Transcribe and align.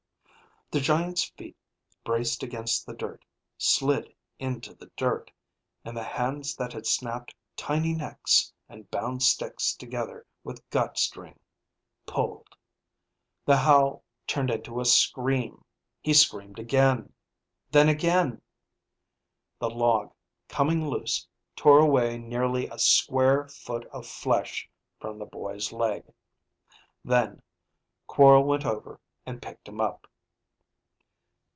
The 0.73 0.79
giant's 0.79 1.25
feet 1.25 1.57
braced 2.05 2.43
against 2.43 2.85
the 2.85 2.93
dirt, 2.93 3.25
slid 3.57 4.13
into 4.39 4.73
the 4.73 4.89
dirt, 4.95 5.29
and 5.83 5.97
the 5.97 6.03
hands 6.03 6.55
that 6.55 6.71
had 6.71 6.87
snapped 6.87 7.35
tiny 7.57 7.93
necks 7.93 8.53
and 8.69 8.89
bound 8.89 9.21
sticks 9.21 9.73
together 9.75 10.25
with 10.45 10.65
gut 10.69 10.97
string, 10.97 11.37
pulled; 12.05 12.55
the 13.43 13.57
howl 13.57 14.05
turned 14.25 14.49
into 14.49 14.79
a 14.79 14.85
scream. 14.85 15.65
He 15.99 16.13
screamed 16.13 16.57
again. 16.57 17.11
Then 17.69 17.89
again. 17.89 18.41
The 19.59 19.69
log 19.69 20.13
coming 20.47 20.87
loose 20.87 21.27
tore 21.53 21.79
away 21.79 22.17
nearly 22.17 22.67
a 22.69 22.79
square 22.79 23.45
foot 23.49 23.85
of 23.87 24.07
flesh 24.07 24.69
from 25.01 25.19
the 25.19 25.25
boy's 25.25 25.73
leg. 25.73 26.05
Then, 27.03 27.41
Quorl 28.07 28.45
went 28.45 28.65
over 28.65 29.01
and 29.25 29.41
picked 29.41 29.67
him 29.67 29.81
up. 29.81 30.07